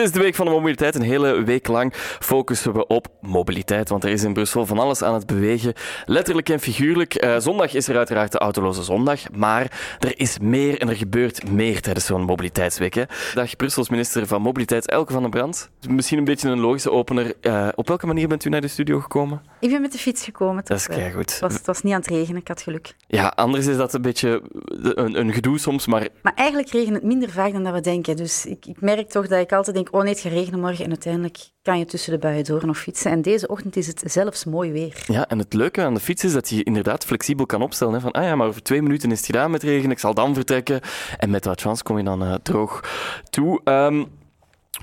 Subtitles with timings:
[0.00, 0.94] is de week van de mobiliteit.
[0.94, 3.88] Een hele week lang focussen we op mobiliteit.
[3.88, 5.72] Want er is in Brussel van alles aan het bewegen.
[6.06, 7.24] Letterlijk en figuurlijk.
[7.24, 9.20] Uh, zondag is er uiteraard de autoloze zondag.
[9.32, 12.94] Maar er is meer en er gebeurt meer tijdens zo'n mobiliteitsweek.
[12.94, 13.04] Hè.
[13.34, 15.70] Dag Brussels minister van Mobiliteit, Elke van den Brand.
[15.88, 17.34] Misschien een beetje een logische opener.
[17.40, 19.42] Uh, op welke manier bent u naar de studio gekomen?
[19.60, 20.64] Ik ben met de fiets gekomen.
[20.64, 21.30] Dat is kei goed.
[21.30, 22.94] Het was, het was niet aan het regenen, ik had geluk.
[23.06, 24.42] Ja, anders is dat een beetje
[24.74, 26.08] een, een gedoe soms, maar...
[26.22, 28.16] Maar eigenlijk regent het minder vaak dan dat we denken.
[28.16, 30.84] Dus ik, ik merk toch dat ik altijd denk, oh nee, het gaat regenen morgen.
[30.84, 33.10] En uiteindelijk kan je tussen de buien door nog fietsen.
[33.10, 35.04] En deze ochtend is het zelfs mooi weer.
[35.06, 37.94] Ja, en het leuke aan de fiets is dat je inderdaad flexibel kan opstellen.
[37.94, 38.00] Hè?
[38.00, 40.34] Van, ah ja, maar over twee minuten is het gedaan met regen, ik zal dan
[40.34, 40.80] vertrekken.
[41.18, 42.84] En met wat chance kom je dan uh, droog
[43.30, 43.60] toe.
[43.64, 44.06] Um,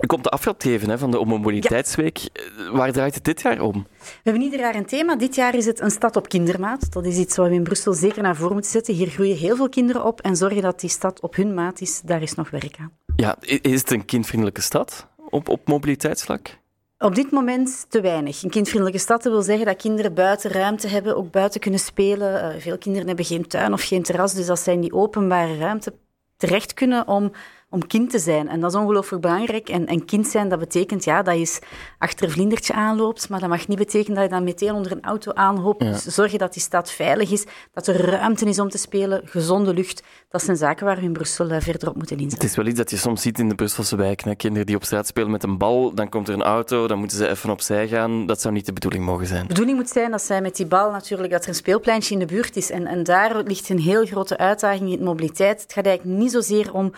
[0.02, 2.18] u komt de aftrap geven hè, van de Mobiliteitsweek.
[2.18, 2.30] Ja.
[2.34, 3.88] Eh, waar draait het dit jaar om?
[4.00, 5.16] We hebben ieder jaar een thema.
[5.16, 6.94] Dit jaar is het een stad op kindermaat.
[6.94, 8.94] Dat is iets wat we in Brussel zeker naar voren moeten zetten.
[8.94, 12.02] Hier groeien heel veel kinderen op en zorgen dat die stad op hun maat is,
[12.02, 13.07] daar is nog werk aan.
[13.18, 16.58] Ja, is het een kindvriendelijke stad op, op mobiliteitsvlak?
[17.00, 18.44] Op dit moment te weinig.
[18.44, 22.56] Een kindvriendelijke stad wil zeggen dat kinderen buiten ruimte hebben, ook buiten kunnen spelen.
[22.56, 25.94] Uh, veel kinderen hebben geen tuin of geen terras, dus dat zijn die openbare ruimte
[26.38, 27.32] terecht kunnen om
[27.70, 28.50] om kind te zijn.
[28.50, 29.70] En dat is ongelooflijk belangrijk.
[29.70, 31.60] En, en kind zijn, dat betekent ja, dat je
[31.98, 35.04] achter een vlindertje aanloopt, maar dat mag niet betekenen dat je dan meteen onder een
[35.04, 35.84] auto aanhoopt.
[35.84, 35.92] Ja.
[35.92, 39.22] Dus zorg je dat die stad veilig is, dat er ruimte is om te spelen,
[39.26, 40.04] gezonde lucht.
[40.30, 42.40] Dat zijn zaken waar we in Brussel uh, verder op moeten inzetten.
[42.40, 44.36] Het is wel iets dat je soms ziet in de Brusselse wijken.
[44.36, 47.18] Kinderen die op straat spelen met een bal, dan komt er een auto, dan moeten
[47.18, 48.26] ze even opzij gaan.
[48.26, 49.42] Dat zou niet de bedoeling mogen zijn.
[49.42, 52.20] De bedoeling moet zijn dat zij met die bal natuurlijk, dat er een speelpleintje in
[52.20, 52.72] de buurt is.
[52.72, 55.62] En, en daar ligt een heel grote uitdaging in mobiliteit.
[55.62, 56.94] Het gaat eigenlijk niet zozeer om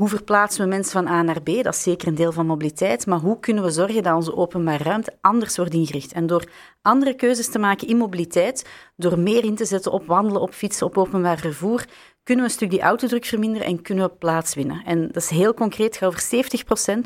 [0.00, 1.46] hoe verplaatsen we mensen van A naar B?
[1.46, 3.06] Dat is zeker een deel van mobiliteit.
[3.06, 6.12] Maar hoe kunnen we zorgen dat onze openbare ruimte anders wordt ingericht?
[6.12, 6.44] En door
[6.82, 10.86] andere keuzes te maken in mobiliteit, door meer in te zetten op wandelen, op fietsen,
[10.86, 11.84] op openbaar vervoer,
[12.30, 14.82] kunnen we een stuk die autodruk verminderen en kunnen we plaats winnen.
[14.84, 16.22] En dat is heel concreet, gaat over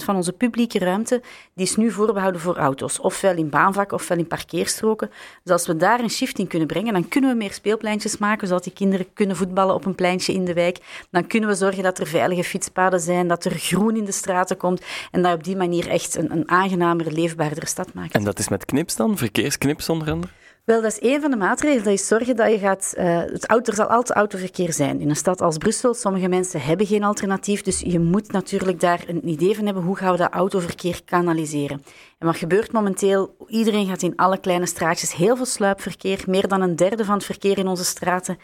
[0.01, 1.23] 70% van onze publieke ruimte,
[1.55, 3.01] die is nu voorbehouden voor auto's.
[3.01, 5.11] Ofwel in baanvakken, ofwel in parkeerstroken.
[5.43, 8.49] Dus als we daar een shift in kunnen brengen, dan kunnen we meer speelpleintjes maken,
[8.49, 10.79] zodat die kinderen kunnen voetballen op een pleintje in de wijk.
[11.11, 14.57] Dan kunnen we zorgen dat er veilige fietspaden zijn, dat er groen in de straten
[14.57, 18.13] komt en dat op die manier echt een, een aangenamere, leefbaardere stad maken.
[18.13, 19.17] En dat is met knips dan?
[19.17, 20.33] Verkeersknips onder andere?
[20.65, 21.85] Wel, dat is een van de maatregelen.
[21.85, 22.95] Dat is zorgen dat je gaat...
[22.99, 25.01] Uh, het auto, er zal altijd autoverkeer zijn.
[25.01, 27.63] In een stad als Brussel, sommige mensen hebben geen alternatief.
[27.63, 29.83] Dus je moet natuurlijk daar een idee van hebben.
[29.83, 31.83] Hoe gaan we dat autoverkeer kanaliseren?
[32.19, 33.37] En wat gebeurt momenteel?
[33.47, 35.15] Iedereen gaat in alle kleine straatjes.
[35.15, 36.25] Heel veel sluipverkeer.
[36.27, 38.39] Meer dan een derde van het verkeer in onze straten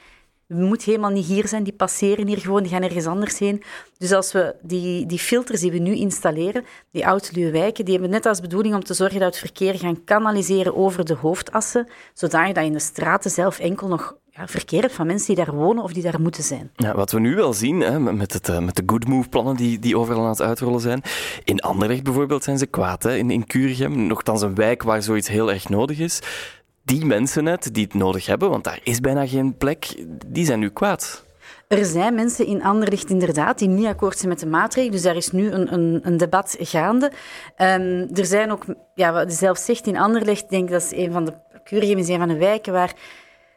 [0.55, 3.63] moet helemaal niet hier zijn, die passeren hier gewoon, die gaan ergens anders heen.
[3.99, 8.13] Dus als we die, die filters die we nu installeren, die oude wijken, die hebben
[8.13, 12.47] net als bedoeling om te zorgen dat het verkeer gaan kanaliseren over de hoofdassen, zodat
[12.47, 15.83] je in de straten zelf enkel nog ja, verkeer hebt van mensen die daar wonen
[15.83, 16.71] of die daar moeten zijn.
[16.77, 19.57] Ja, wat we nu wel zien, hè, met, het, eh, met de good move plannen
[19.57, 21.03] die, die overal aan het uitrollen zijn.
[21.45, 25.29] In Anderlecht bijvoorbeeld zijn ze kwaad, hè, in, in Curigem, nogthans een wijk waar zoiets
[25.29, 26.21] heel erg nodig is
[26.91, 29.95] die mensen net die het nodig hebben, want daar is bijna geen plek,
[30.27, 31.25] die zijn nu kwaad.
[31.69, 34.93] Er zijn mensen in Anderlicht inderdaad die niet akkoord zijn met de maatregelen.
[34.93, 37.07] Dus daar is nu een, een, een debat gaande.
[37.07, 38.65] Um, er zijn ook,
[38.95, 41.33] ja, wat zelf zegt, in Anderlicht, denk dat is een van de,
[41.65, 42.95] Curium is een van de wijken waar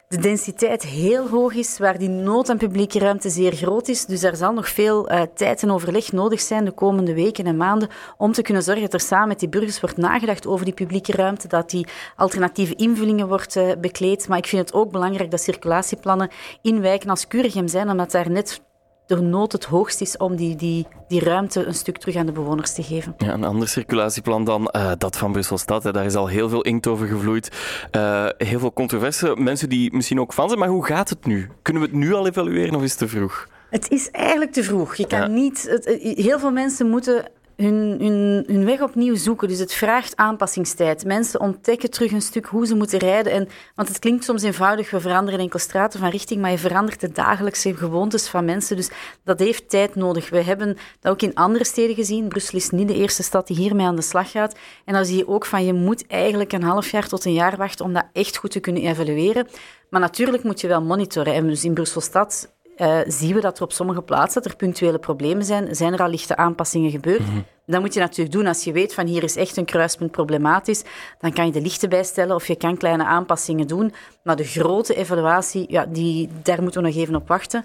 [0.08, 4.04] de densiteit heel hoog is, waar die nood aan publieke ruimte zeer groot is.
[4.04, 7.56] Dus er zal nog veel uh, tijd en overleg nodig zijn de komende weken en
[7.56, 10.74] maanden om te kunnen zorgen dat er samen met die burgers wordt nagedacht over die
[10.74, 14.28] publieke ruimte, dat die alternatieve invullingen wordt uh, bekleed.
[14.28, 16.30] Maar ik vind het ook belangrijk dat circulatieplannen
[16.62, 18.60] in wijken als Curigem zijn, omdat daar net
[19.06, 22.32] de nood het hoogst is om die, die, die ruimte een stuk terug aan de
[22.32, 23.14] bewoners te geven.
[23.18, 25.82] Ja, een ander circulatieplan dan uh, dat van Brussel-Stad.
[25.82, 27.50] Daar is al heel veel inkt over gevloeid.
[27.92, 29.36] Uh, heel veel controverse.
[29.38, 30.60] Mensen die misschien ook van zijn.
[30.60, 31.50] Maar hoe gaat het nu?
[31.62, 33.48] Kunnen we het nu al evalueren of is het te vroeg?
[33.70, 34.94] Het is eigenlijk te vroeg.
[34.94, 35.26] Je kan ja.
[35.26, 35.62] niet...
[35.68, 37.24] Het, heel veel mensen moeten
[37.56, 39.48] hun, weg opnieuw zoeken.
[39.48, 41.04] Dus het vraagt aanpassingstijd.
[41.04, 43.32] Mensen ontdekken terug een stuk hoe ze moeten rijden.
[43.32, 47.00] En, want het klinkt soms eenvoudig, we veranderen enkel straten van richting, maar je verandert
[47.00, 48.76] de dagelijkse gewoontes van mensen.
[48.76, 48.90] Dus
[49.24, 50.30] dat heeft tijd nodig.
[50.30, 52.28] We hebben dat ook in andere steden gezien.
[52.28, 54.56] Brussel is niet de eerste stad die hiermee aan de slag gaat.
[54.84, 57.56] En dan zie je ook van, je moet eigenlijk een half jaar tot een jaar
[57.56, 59.46] wachten om dat echt goed te kunnen evalueren.
[59.90, 61.34] Maar natuurlijk moet je wel monitoren.
[61.34, 64.98] En dus in Brussel-Stad uh, zien we dat er op sommige plaatsen dat er punctuele
[64.98, 65.74] problemen zijn.
[65.74, 67.20] Zijn er al lichte aanpassingen gebeurd?
[67.20, 67.44] Mm -hmm.
[67.66, 70.82] Dat moet je natuurlijk doen als je weet van hier is echt een kruispunt problematisch.
[71.18, 73.94] Dan kan je de lichten bijstellen of je kan kleine aanpassingen doen.
[74.22, 77.64] Maar de grote evaluatie, ja, die, daar moeten we nog even op wachten.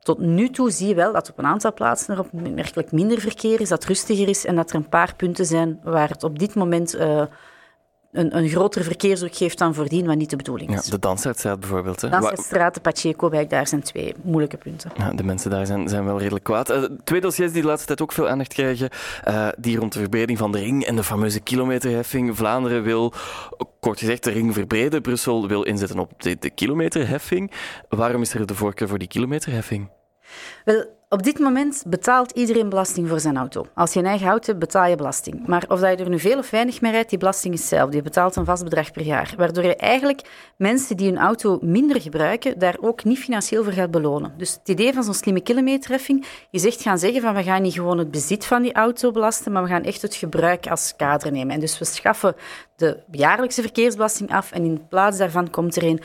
[0.00, 3.60] Tot nu toe zie je wel dat op een aantal plaatsen er opmerkelijk minder verkeer
[3.60, 6.54] is, dat rustiger is en dat er een paar punten zijn waar het op dit
[6.54, 7.22] moment uh,
[8.14, 10.84] een, een grotere verkeersdruk geeft dan voordien, wat niet de bedoeling is.
[10.84, 12.00] Ja, de Danshardstraat bijvoorbeeld.
[12.00, 12.08] Hè.
[12.08, 14.90] Danshardstraat, de Pacheco-wijk, daar zijn twee moeilijke punten.
[14.96, 16.70] Ja, de mensen daar zijn, zijn wel redelijk kwaad.
[16.70, 18.88] Uh, twee dossiers die de laatste tijd ook veel aandacht krijgen,
[19.28, 22.36] uh, die rond de verbreding van de ring en de fameuze kilometerheffing.
[22.36, 23.12] Vlaanderen wil,
[23.80, 25.02] kort gezegd, de ring verbreden.
[25.02, 27.50] Brussel wil inzetten op de, de kilometerheffing.
[27.88, 29.88] Waarom is er de voorkeur voor die kilometerheffing?
[30.64, 30.84] Wel,
[31.14, 33.66] op dit moment betaalt iedereen belasting voor zijn auto.
[33.74, 35.46] Als je een eigen auto hebt, betaal je belasting.
[35.46, 37.96] Maar of dat je er nu veel of weinig mee rijdt, die belasting is hetzelfde.
[37.96, 39.34] Je betaalt een vast bedrag per jaar.
[39.36, 40.20] Waardoor je eigenlijk
[40.56, 44.34] mensen die hun auto minder gebruiken, daar ook niet financieel voor gaat belonen.
[44.36, 47.74] Dus het idee van zo'n slimme kilometerheffing is echt gaan zeggen van we gaan niet
[47.74, 51.32] gewoon het bezit van die auto belasten, maar we gaan echt het gebruik als kader
[51.32, 51.54] nemen.
[51.54, 52.34] En dus we schaffen
[52.76, 56.00] de jaarlijkse verkeersbelasting af en in plaats daarvan komt er een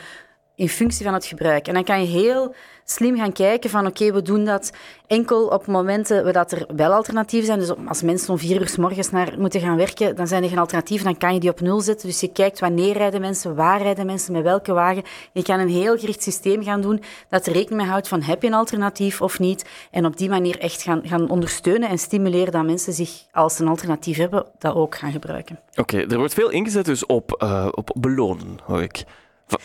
[0.60, 1.68] in functie van het gebruik.
[1.68, 2.54] En dan kan je heel
[2.84, 4.72] slim gaan kijken van oké, we doen dat
[5.06, 7.58] enkel op momenten waar dat er wel alternatieven zijn.
[7.58, 10.48] Dus als mensen om vier uur s morgens naar moeten gaan werken, dan zijn er
[10.48, 12.08] geen alternatieven, dan kan je die op nul zetten.
[12.08, 15.02] Dus je kijkt wanneer rijden mensen, waar rijden mensen, met welke wagen.
[15.32, 18.42] Je kan een heel gericht systeem gaan doen dat er rekening mee houdt van heb
[18.42, 19.64] je een alternatief of niet.
[19.90, 23.68] En op die manier echt gaan, gaan ondersteunen en stimuleren dat mensen zich, als een
[23.68, 25.58] alternatief hebben, dat ook gaan gebruiken.
[25.74, 29.04] Oké, er wordt veel ingezet dus op, uh, op belonen, hoor ik.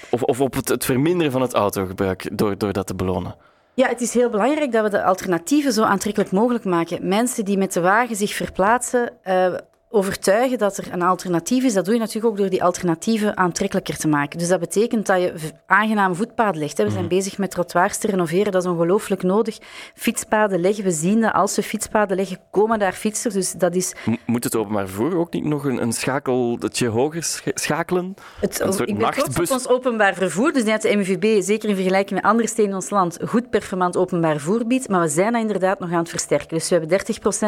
[0.10, 3.36] Of, op het, het, verminderen van het autogebruik door, door dat te belonen?
[3.74, 7.08] Ja, het is heel belangrijk dat we de alternatieven zo aantrekkelijk mogelijk maken.
[7.08, 9.54] Mensen die met de wagen zich verplaatsen, uh,
[9.96, 13.98] overtuigen dat er een alternatief is, dat doe je natuurlijk ook door die alternatieven aantrekkelijker
[13.98, 14.40] te maken.
[14.40, 15.34] Dus dat betekent dat je
[15.66, 16.78] aangename voetpaden legt.
[16.78, 17.16] We zijn mhm.
[17.16, 19.58] bezig met trottoirs te renoveren, dat is ongelooflijk nodig.
[19.96, 23.34] Fietspaden leggen, we zien dat als we fietspaden leggen, komen daar fietsers.
[23.34, 23.94] Dus dat is...
[24.26, 28.16] Moet het openbaar vervoer ook niet nog een, een schakeltje hoger schakelen?
[28.40, 31.70] Het, een soort ik ben trots op ons openbaar vervoer, dus dat de MVB, zeker
[31.70, 35.08] in vergelijking met andere steden in ons land, goed performant openbaar vervoer biedt, maar we
[35.08, 36.58] zijn dat inderdaad nog aan het versterken.
[36.58, 37.00] Dus we hebben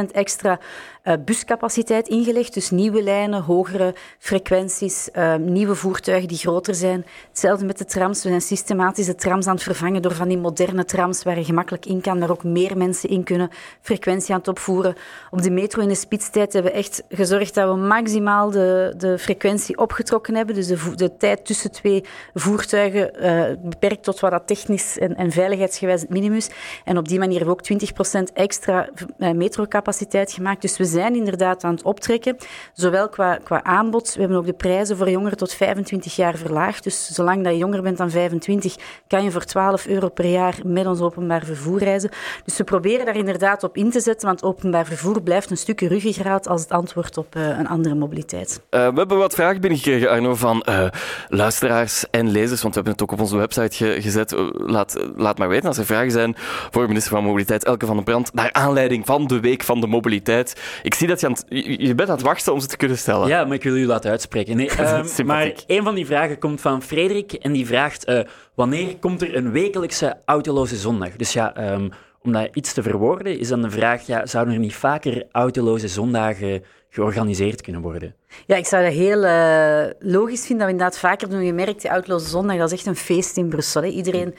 [0.07, 0.59] 30% extra
[1.03, 7.05] uh, buscapaciteit ingelegd dus nieuwe lijnen, hogere frequenties, uh, nieuwe voertuigen die groter zijn.
[7.29, 8.23] Hetzelfde met de trams.
[8.23, 11.43] We zijn systematisch de trams aan het vervangen door van die moderne trams waar je
[11.43, 13.49] gemakkelijk in kan, waar ook meer mensen in kunnen,
[13.81, 14.95] frequentie aan het opvoeren.
[15.31, 19.19] Op de metro in de spitstijd hebben we echt gezorgd dat we maximaal de, de
[19.19, 20.55] frequentie opgetrokken hebben.
[20.55, 25.31] Dus de, de tijd tussen twee voertuigen uh, beperkt tot wat dat technisch en, en
[25.31, 26.49] veiligheidsgewijs het minimum is.
[26.83, 30.61] En op die manier hebben we ook 20% extra uh, metrocapaciteit gemaakt.
[30.61, 32.26] Dus we zijn inderdaad aan het optrekken
[32.73, 36.83] Zowel qua, qua aanbod, we hebben ook de prijzen voor jongeren tot 25 jaar verlaagd.
[36.83, 38.75] Dus zolang dat je jonger bent dan 25,
[39.07, 42.09] kan je voor 12 euro per jaar met ons openbaar vervoer reizen.
[42.45, 45.87] Dus we proberen daar inderdaad op in te zetten, want openbaar vervoer blijft een stukje
[45.87, 48.61] ruggengraat als het antwoord op uh, een andere mobiliteit.
[48.71, 50.87] Uh, we hebben wat vragen binnengekregen, Arno, van uh,
[51.29, 54.35] luisteraars en lezers, want we hebben het ook op onze website ge gezet.
[54.53, 56.35] laat, laat maar weten als er vragen zijn
[56.71, 59.87] voor minister van Mobiliteit Elke van den Brand, naar aanleiding van de Week van de
[59.87, 60.61] Mobiliteit.
[60.83, 63.27] Ik zie dat je aan je, je aan het wachten om ze te kunnen stellen.
[63.27, 64.55] Ja, maar ik wil u laten uitspreken.
[64.57, 64.69] Nee,
[65.17, 68.19] um, maar een van die vragen komt van Frederik en die vraagt uh,
[68.53, 71.15] wanneer komt er een wekelijkse autoloze zondag?
[71.15, 71.89] Dus ja, um,
[72.21, 75.87] om dat iets te verwoorden, is dan de vraag, ja, zouden er niet vaker autoloze
[75.87, 78.15] zondagen georganiseerd kunnen worden?
[78.45, 81.45] Ja, ik zou dat heel uh, logisch vinden dat we inderdaad vaker doen.
[81.45, 83.81] Je merkt, die autoloze zondag, dat is echt een feest in Brussel.
[83.81, 83.87] Hè.
[83.87, 84.35] Iedereen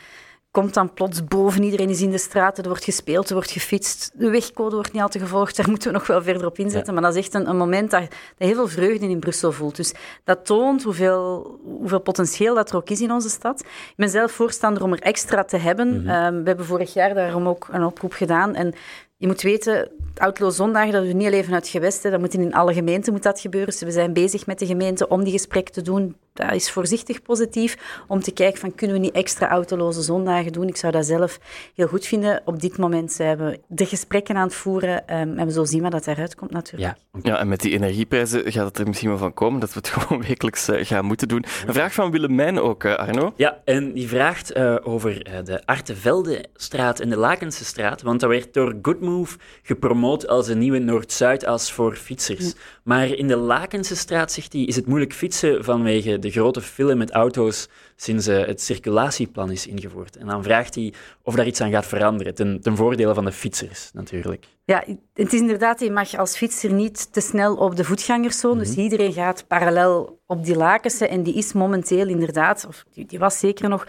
[0.51, 1.63] komt dan plots boven.
[1.63, 4.11] Iedereen is in de straat, er wordt gespeeld, er wordt gefietst.
[4.15, 6.95] De wegcode wordt niet altijd gevolgd, daar moeten we nog wel verder op inzetten.
[6.95, 9.77] Maar dat is echt een, een moment dat, dat heel veel vreugde in Brussel voelt.
[9.77, 13.61] Dus dat toont hoeveel, hoeveel potentieel dat er ook is in onze stad.
[13.61, 16.03] Ik ben zelf voorstander om er extra te hebben.
[16.03, 18.55] Mm we hebben vorig jaar daarom ook een oproep gedaan.
[18.55, 18.75] En
[19.17, 22.75] je moet weten, Outlaw Zondagen, dat we niet alleen vanuit gewesten, dat moet in alle
[22.75, 23.71] gemeenten moet dat gebeuren.
[23.71, 26.17] Dus we zijn bezig met de gemeente om die gesprekken te doen.
[26.47, 30.69] Dat is voorzichtig positief, om te kijken van kunnen we niet extra autoloze zondagen doen.
[30.69, 31.39] Ik zou dat zelf
[31.75, 32.43] heel goed vinden.
[32.45, 35.83] Op dit moment zijn we de gesprekken aan het voeren um, en we zullen zien
[35.83, 36.97] wat dat eruit komt natuurlijk.
[37.13, 37.21] Ja.
[37.23, 39.89] ja, en met die energieprijzen gaat het er misschien wel van komen dat we het
[39.99, 41.45] gewoon wekelijks uh, gaan moeten doen.
[41.67, 43.33] Een vraag van Willemijn ook, uh, Arno.
[43.37, 48.55] Ja, en die vraagt uh, over de Arteveldestraat en de Lakense straat, want dat werd
[48.55, 52.55] door Good Move gepromoot als een nieuwe Noord-Zuidas voor fietsers.
[52.83, 56.95] Maar in de Lakense straat, zegt hij, is het moeilijk fietsen vanwege de grote file
[56.95, 57.69] met auto's
[58.01, 60.17] sinds uh, het circulatieplan is ingevoerd.
[60.17, 63.33] En dan vraagt hij of daar iets aan gaat veranderen, ten, ten voordele van de
[63.33, 64.47] fietsers natuurlijk.
[64.65, 68.59] Ja, het is inderdaad, je mag als fietser niet te snel op de voetgangerszone.
[68.59, 68.81] Dus mhm.
[68.81, 71.09] iedereen gaat parallel op die lakense.
[71.09, 73.87] En die is momenteel inderdaad, of die, die was zeker nog,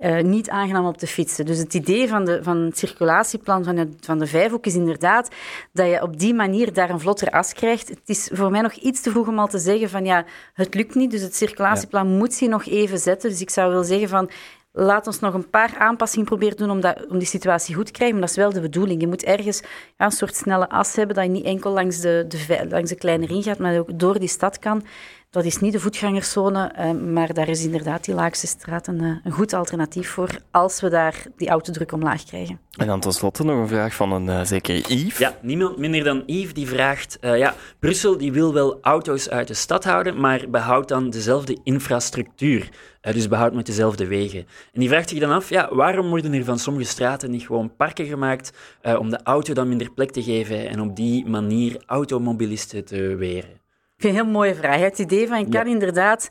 [0.00, 1.46] uh, niet aangenaam op te fietsen.
[1.46, 5.28] Dus het idee van, de, van het circulatieplan van de, van de Vijfhoek is inderdaad
[5.72, 7.88] dat je op die manier daar een vlotter as krijgt.
[7.88, 10.74] Het is voor mij nog iets te vroeg om al te zeggen van ja, het
[10.74, 11.10] lukt niet.
[11.10, 13.30] Dus het circulatieplan moet zich nog even zetten.
[13.30, 14.30] Dus ik zou willen zeggen van
[14.72, 17.92] laat ons nog een paar aanpassingen proberen doen om, dat, om die situatie goed te
[17.92, 18.18] krijgen.
[18.18, 19.00] Maar dat is wel de bedoeling.
[19.00, 19.62] Je moet ergens
[19.98, 22.96] ja, een soort snelle as hebben, dat je niet enkel langs de, de, langs de
[22.96, 24.84] kleine ring gaat, maar ook door die stad kan.
[25.32, 29.16] Dat is niet de voetgangerszone, uh, maar daar is inderdaad die Laagse straat een, uh,
[29.24, 32.60] een, goed alternatief voor als we daar die autodruk omlaag krijgen.
[32.76, 35.18] En dan tenslotte nog een vraag van een uh, zekere Yves.
[35.18, 39.54] Ja, niemand minder dan Yves die vraagt, ja, Brussel die wil wel auto's uit de
[39.54, 42.68] stad houden, maar behoudt dan dezelfde infrastructuur.
[43.00, 44.46] dus behoudt met dezelfde wegen.
[44.72, 47.76] En die vraagt zich dan af, ja, waarom worden er van sommige straten niet gewoon
[47.76, 48.52] parken gemaakt
[48.98, 53.61] om de auto dan minder plek te geven en op die manier automobilisten te weren?
[54.02, 54.80] Vind een heel mooie vraag.
[54.80, 56.28] Het idee van, ik kan inderdaad...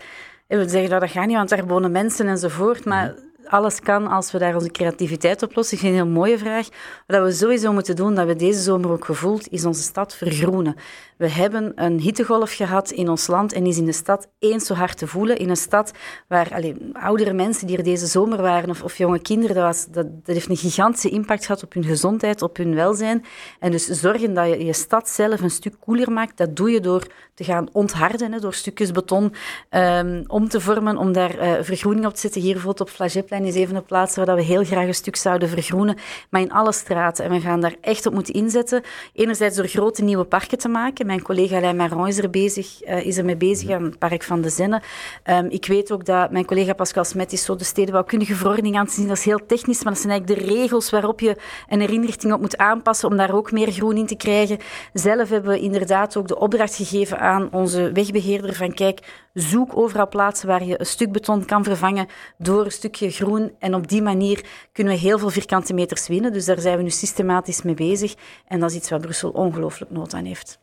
[0.48, 2.86] We zeggen dat dat gaat niet, want daar wonen mensen enzovoort.
[2.86, 5.78] Maar mhm alles kan als we daar onze creativiteit op lossen.
[5.78, 6.68] Ik vind een heel mooie vraag.
[7.08, 10.76] Wat we sowieso moeten doen, dat we deze zomer ook gevoeld, is onze stad vergroenen.
[11.18, 14.74] We hebben een hittegolf gehad in ons land en is in de stad eens zo
[14.74, 15.38] hard te voelen.
[15.38, 15.92] In een stad
[16.28, 19.86] waar allez, oudere mensen die er deze zomer waren, of, of jonge kinderen, dat, was,
[19.86, 23.24] dat, dat, heeft een gigantische impact gehad op hun gezondheid, op hun welzijn.
[23.60, 26.80] En dus zorgen dat je je stad zelf een stuk koeler maakt, dat doe je
[26.80, 29.34] door te gaan ontharden, door stukjes beton
[29.70, 32.42] um, om te vormen, om daar uh, vergroening op te zetten.
[32.42, 32.96] Hier bijvoorbeeld op
[33.32, 35.98] Flageplein is even een plaats waar we heel graag een stuk zouden vergroenen,
[36.30, 37.26] maar in alle straten.
[37.26, 38.84] En we gaan daar echt op moeten inzetten.
[39.14, 41.06] Enerzijds door grote nieuwe parken te maken.
[41.06, 44.24] Mijn collega Alain Maron is er, bezig, uh, is er mee bezig aan het Park
[44.24, 44.82] van de Zenne.
[45.30, 48.86] Um, ik weet ook dat mijn collega Pascal Smet is zo de stedenbouwkundige verordening aan
[48.86, 49.08] te zien.
[49.08, 51.36] Dat is heel technisch, maar dat zijn eigenlijk de regels waarop je
[51.70, 54.58] een herinrichting op moet aanpassen om daar ook meer groen in te krijgen.
[54.94, 59.00] Zelf hebben we inderdaad ook de opdracht gegeven aan onze wegbeheerder van kijk,
[59.34, 62.08] zoek overal plaatsen waar je een stuk beton kan vervangen
[62.38, 63.52] door een stukje groen.
[63.60, 66.34] En op die manier kunnen we heel veel vierkante meters winnen.
[66.34, 68.16] Dus daar zijn we nu systematisch mee bezig.
[68.48, 70.61] En dat is iets waar Brussel ongelooflijk nood aan heeft.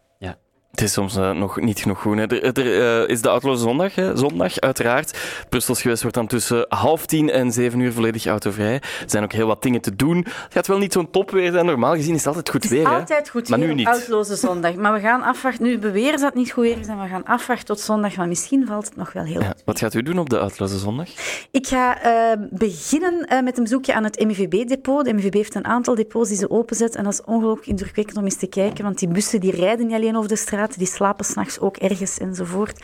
[0.70, 2.18] Het is soms uh, nog niet genoeg groen.
[2.18, 2.26] Hè.
[2.26, 4.16] Er, er uh, is de autoloze zondag, hè.
[4.16, 5.18] zondag uiteraard.
[5.48, 8.74] Brussels gewest wordt dan tussen half tien en zeven uur volledig autovrij.
[8.74, 10.16] Er zijn ook heel wat dingen te doen.
[10.16, 11.66] Het gaat wel niet zo'n topweer zijn.
[11.66, 12.84] Normaal gezien is het altijd goed weer.
[12.84, 14.08] Het is altijd goed maar weer nu niet.
[14.22, 14.74] zondag.
[14.74, 15.64] Maar we gaan afwachten.
[15.64, 18.16] Nu beweren ze dat het niet goed weer is en we gaan afwachten tot zondag.
[18.16, 19.54] Maar misschien valt het nog wel heel ja.
[19.64, 21.08] Wat gaat u doen op de autoloze zondag?
[21.50, 25.04] Ik ga uh, beginnen met een bezoekje aan het MVB-depot.
[25.04, 26.94] De MVB heeft een aantal depots die ze openzet.
[26.96, 28.84] En dat is ongelooflijk indrukwekkend om eens te kijken.
[28.84, 32.18] Want die bussen die rijden niet alleen over de straat, die slapen s'nachts ook ergens
[32.18, 32.82] enzovoort.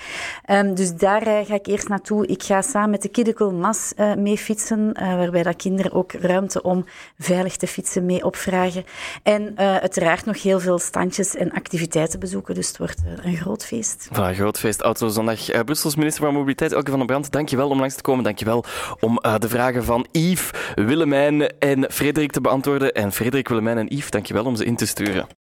[0.51, 2.27] Um, dus daar uh, ga ik eerst naartoe.
[2.27, 6.13] Ik ga samen met de Kiddekul Mas uh, mee fietsen, uh, waarbij dat kinderen ook
[6.13, 6.85] ruimte om
[7.19, 8.85] veilig te fietsen mee opvragen.
[9.23, 12.55] En uiteraard nog heel veel standjes en activiteiten bezoeken.
[12.55, 14.09] Dus het wordt een groot feest.
[14.13, 14.81] Voilà, groot feest.
[14.81, 15.65] Autozondag.
[15.65, 18.25] Brussels minister van Mobiliteit, Elke van den Brand, dankjewel om langs te komen.
[18.25, 18.65] Dankjewel
[19.01, 22.93] om de vragen van Yves, Willemijn en Frederik te beantwoorden.
[22.93, 25.44] En Frederik, Willemijn en Yves, dankjewel om ze in te sturen.